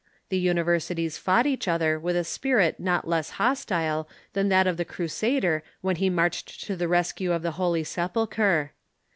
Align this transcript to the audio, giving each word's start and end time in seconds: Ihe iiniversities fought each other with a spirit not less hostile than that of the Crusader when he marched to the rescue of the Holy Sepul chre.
Ihe 0.31 0.41
iiniversities 0.51 1.19
fought 1.19 1.45
each 1.45 1.67
other 1.67 1.99
with 1.99 2.15
a 2.15 2.23
spirit 2.23 2.79
not 2.79 3.07
less 3.07 3.29
hostile 3.37 4.09
than 4.33 4.49
that 4.49 4.65
of 4.65 4.77
the 4.77 4.83
Crusader 4.83 5.61
when 5.81 5.97
he 5.97 6.09
marched 6.09 6.63
to 6.65 6.75
the 6.75 6.87
rescue 6.87 7.31
of 7.33 7.43
the 7.43 7.51
Holy 7.51 7.83
Sepul 7.83 8.25
chre. 8.27 8.71